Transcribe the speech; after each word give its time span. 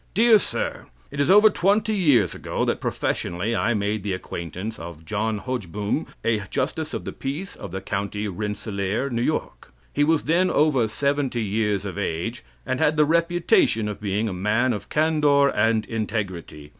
Dear 0.15 0.39
Sir: 0.39 0.87
It 1.11 1.19
is 1.19 1.29
over 1.29 1.51
twenty 1.51 1.95
years 1.95 2.33
ago 2.33 2.65
that, 2.65 2.81
professionally, 2.81 3.55
I 3.55 3.75
made 3.75 4.01
the 4.01 4.13
acquaintance 4.13 4.79
of 4.79 5.05
John 5.05 5.37
Hogeboom, 5.39 6.07
a 6.25 6.39
justice 6.49 6.95
of 6.95 7.05
the 7.05 7.11
peace 7.11 7.55
of 7.55 7.69
the 7.69 7.81
County 7.81 8.27
Rensselaer, 8.27 9.11
New 9.11 9.21
York. 9.21 9.71
He 9.93 10.03
was 10.03 10.23
then 10.23 10.49
over 10.49 10.87
seventy 10.87 11.43
years 11.43 11.85
of 11.85 11.99
age, 11.99 12.43
and 12.65 12.79
had 12.79 12.97
the 12.97 13.05
reputation 13.05 13.87
of 13.87 14.01
being 14.01 14.27
a 14.27 14.33
man 14.33 14.73
of 14.73 14.89
candor 14.89 15.49
and 15.49 15.85
integrity. 15.85 16.69